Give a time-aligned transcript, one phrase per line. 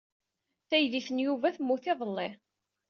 [0.69, 2.29] Taydit n Yuba temmut iḍelli.